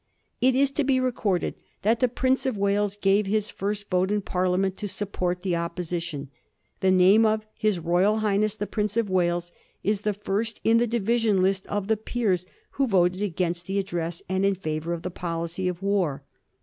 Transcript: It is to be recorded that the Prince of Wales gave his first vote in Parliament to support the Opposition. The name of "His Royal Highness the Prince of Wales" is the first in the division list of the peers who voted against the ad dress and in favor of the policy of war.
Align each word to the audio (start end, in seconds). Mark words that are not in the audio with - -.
It 0.41 0.55
is 0.55 0.71
to 0.71 0.83
be 0.83 0.99
recorded 0.99 1.53
that 1.83 1.99
the 1.99 2.07
Prince 2.07 2.47
of 2.47 2.57
Wales 2.57 2.97
gave 2.99 3.27
his 3.27 3.51
first 3.51 3.87
vote 3.91 4.11
in 4.11 4.21
Parliament 4.23 4.75
to 4.77 4.87
support 4.87 5.43
the 5.43 5.55
Opposition. 5.55 6.31
The 6.79 6.89
name 6.89 7.23
of 7.23 7.45
"His 7.53 7.77
Royal 7.77 8.17
Highness 8.17 8.55
the 8.55 8.65
Prince 8.65 8.97
of 8.97 9.11
Wales" 9.11 9.51
is 9.83 10.01
the 10.01 10.15
first 10.15 10.59
in 10.63 10.77
the 10.77 10.87
division 10.87 11.39
list 11.39 11.67
of 11.67 11.87
the 11.87 11.97
peers 11.97 12.47
who 12.71 12.87
voted 12.87 13.21
against 13.21 13.67
the 13.67 13.77
ad 13.77 13.85
dress 13.85 14.23
and 14.27 14.43
in 14.43 14.55
favor 14.55 14.91
of 14.93 15.03
the 15.03 15.11
policy 15.11 15.67
of 15.67 15.83
war. 15.83 16.23